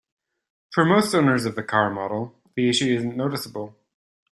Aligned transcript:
For 0.71 0.83
most 0.83 1.13
owners 1.13 1.45
of 1.45 1.53
the 1.53 1.61
car 1.61 1.91
model, 1.91 2.33
the 2.55 2.67
issue 2.69 2.87
isn't 2.91 3.15
noticeable. 3.15 3.75